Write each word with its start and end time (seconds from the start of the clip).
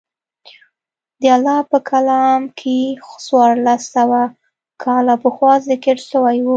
د 1.21 1.23
الله 1.35 1.59
په 1.71 1.77
کلام 1.89 2.41
کښې 2.59 2.79
څوارلس 3.25 3.81
سوه 3.95 4.21
کاله 4.83 5.15
پخوا 5.23 5.53
ذکر 5.69 5.97
سوي 6.11 6.37
وو. 6.41 6.49